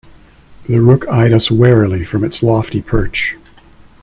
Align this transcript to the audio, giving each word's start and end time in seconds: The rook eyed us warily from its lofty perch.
The 0.67 0.79
rook 0.81 1.07
eyed 1.09 1.31
us 1.31 1.51
warily 1.51 2.03
from 2.03 2.23
its 2.23 2.41
lofty 2.41 2.81
perch. 2.81 3.35